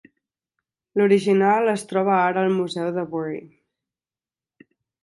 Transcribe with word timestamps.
L'original 1.01 1.69
es 1.75 1.85
troba 1.91 2.17
ara 2.23 2.43
al 2.47 2.51
museu 2.63 2.91
de 2.99 3.05
Bury. 3.13 3.41